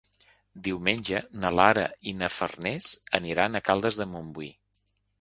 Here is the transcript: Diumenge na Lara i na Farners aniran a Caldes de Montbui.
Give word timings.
Diumenge 0.67 1.21
na 1.43 1.51
Lara 1.59 1.85
i 2.13 2.15
na 2.23 2.31
Farners 2.39 2.91
aniran 3.23 3.63
a 3.63 3.65
Caldes 3.71 4.05
de 4.05 4.13
Montbui. 4.17 4.55